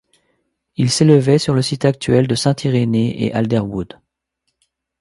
[0.77, 3.99] Il s'élevait sur le site actuel de Saint-Irénée-et-Alderwood.